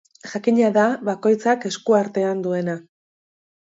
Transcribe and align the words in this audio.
Jakina 0.29 0.71
da 0.77 0.85
bakoitzak 1.11 1.71
esku 1.73 2.01
artean 2.01 2.45
duena. 2.49 2.81